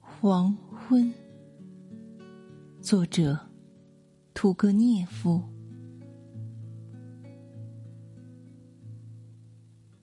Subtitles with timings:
[0.00, 1.12] 黄昏，
[2.82, 3.38] 作者：
[4.34, 5.42] 屠格涅夫。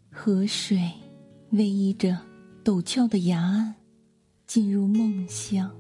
[0.09, 0.92] 河水
[1.51, 2.17] 偎依着
[2.63, 3.76] 陡峭的崖岸，
[4.47, 5.71] 进入梦乡。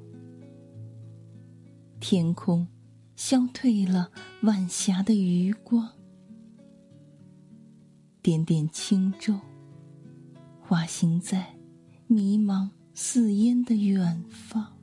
[1.99, 2.67] 天空
[3.15, 4.11] 消退了
[4.43, 5.96] 晚霞的余光，
[8.27, 9.39] 点点轻舟
[10.59, 11.47] 滑行在
[12.07, 14.77] 迷茫似烟的远方。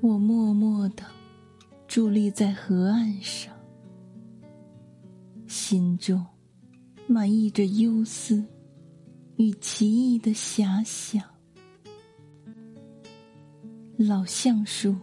[0.00, 1.04] 我默默地
[1.86, 3.54] 伫立在河岸上，
[5.46, 6.24] 心中。
[7.06, 8.42] 满溢着忧思
[9.36, 11.22] 与奇异的遐想。
[13.98, 14.96] 老橡树，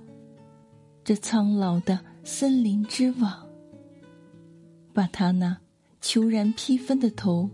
[1.03, 3.47] 这苍老的森林之王，
[4.91, 5.55] 把它那
[6.07, 7.49] 虬然披风的头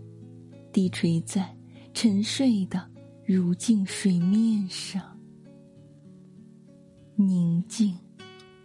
[0.74, 1.56] 低垂在
[1.94, 2.86] 沉睡的
[3.24, 5.02] 如镜水面上，
[7.16, 7.96] 宁静、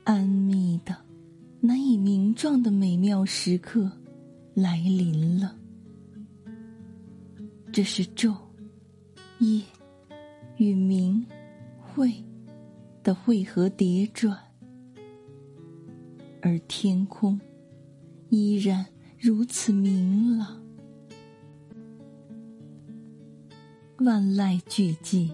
[0.04, 0.94] 安谧的、
[1.62, 3.90] 难以名状的美妙时刻
[4.54, 5.58] 来临了。
[7.72, 8.36] 这是昼、
[9.40, 9.64] 夜
[10.58, 11.26] 与明、
[11.80, 12.14] 晦
[13.04, 14.38] 的汇合叠转，
[16.42, 17.40] 而天空
[18.30, 18.86] 依然
[19.20, 20.62] 如此明朗。
[24.00, 25.32] 万籁俱寂，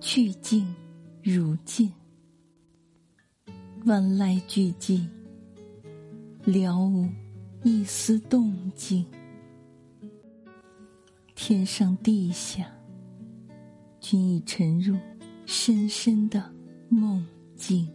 [0.00, 0.74] 去静
[1.22, 1.88] 如镜；
[3.86, 5.08] 万籁俱寂，
[6.44, 7.08] 了无
[7.62, 9.06] 一丝动静。
[11.34, 12.70] 天上地下，
[13.98, 14.98] 均已沉入
[15.46, 16.52] 深深的
[16.90, 17.88] 梦境。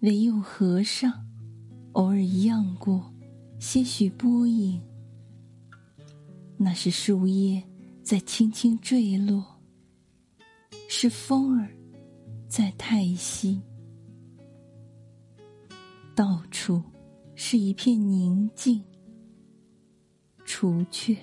[0.00, 1.29] 唯有和尚，
[1.92, 3.12] 偶尔一漾过
[3.58, 4.80] 些许波影。
[6.56, 7.62] 那是树叶
[8.02, 9.44] 在轻轻坠落，
[10.88, 11.68] 是风儿
[12.48, 13.60] 在叹息。
[16.14, 16.82] 到处
[17.34, 18.82] 是一片宁静。
[20.44, 21.16] 除却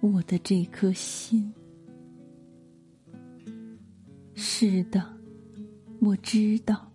[0.00, 1.52] 我的这颗心。
[4.34, 5.18] 是的，
[6.00, 6.87] 我知道，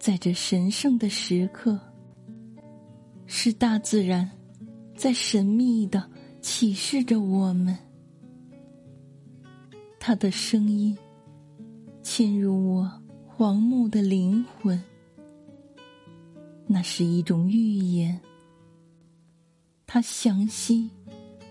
[0.00, 1.78] 在这神圣的时刻，
[3.26, 4.30] 是大自然
[4.96, 7.76] 在神秘的启示着我们。
[9.98, 10.96] 它的声音
[12.02, 12.90] 侵入我
[13.26, 14.82] 黄木的灵魂，
[16.66, 18.18] 那是一种预言。
[19.86, 20.88] 它详细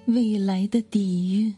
[0.08, 1.56] 未来的底蕴，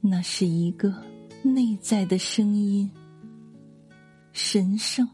[0.00, 0.94] 那是一个
[1.42, 2.88] 内在的声音，
[4.40, 5.06] 神圣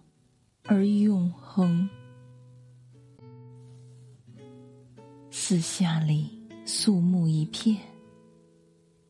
[0.64, 1.88] 而永恒。
[5.30, 7.80] 四下里肃穆一片，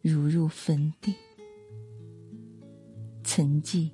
[0.01, 1.13] 如入坟地，
[3.25, 3.91] 沉寂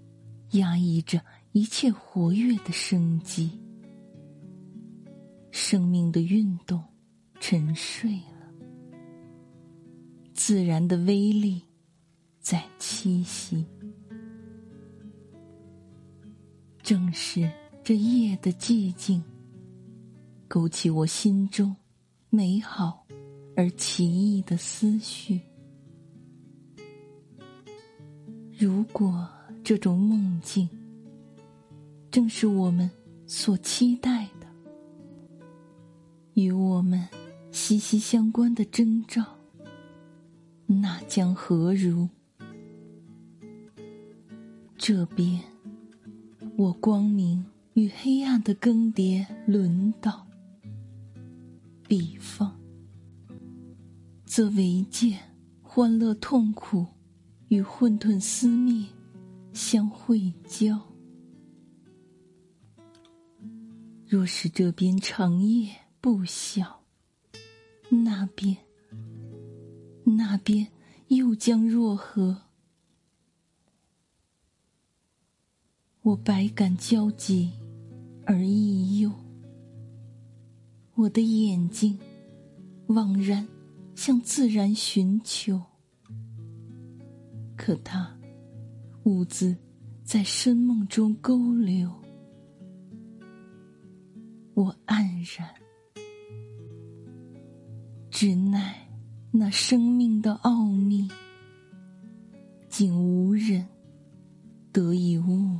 [0.50, 3.59] 压抑着一切活跃的生机。
[5.50, 6.84] 生命的运动
[7.41, 8.53] 沉睡了，
[10.34, 11.62] 自然的威力
[12.41, 13.66] 在栖息。
[16.91, 17.49] 正是
[17.84, 19.23] 这夜的寂静，
[20.49, 21.77] 勾起我心中
[22.31, 23.06] 美好
[23.55, 25.41] 而奇异的思绪。
[28.59, 29.25] 如果
[29.62, 30.69] 这种梦境
[32.11, 32.91] 正是我们
[33.25, 34.49] 所期待的，
[36.34, 37.09] 与我们
[37.53, 39.25] 息息相关的征兆，
[40.67, 42.09] 那将何如？
[44.77, 45.41] 这边，
[46.60, 50.26] 我光明与黑暗的更迭轮到；
[51.88, 52.54] 彼方，
[54.26, 55.19] 则唯见
[55.62, 56.87] 欢乐痛苦
[57.48, 58.87] 与混沌思灭
[59.54, 60.78] 相会交。
[64.06, 66.83] 若是这边长夜，不小，
[67.89, 68.54] 那边，
[70.04, 70.68] 那边
[71.09, 72.49] 又将若何？
[76.02, 77.50] 我百感交集
[78.24, 79.12] 而意忧，
[80.94, 81.98] 我的眼睛
[82.88, 83.47] 惘然
[83.94, 85.60] 向自然寻求，
[87.54, 88.18] 可它
[89.02, 89.54] 兀自
[90.02, 91.92] 在深梦中勾留，
[94.54, 95.54] 我黯然。
[98.10, 98.88] 只奈
[99.30, 101.10] 那生命的奥秘，
[102.70, 103.66] 竟无人
[104.72, 105.58] 得以悟。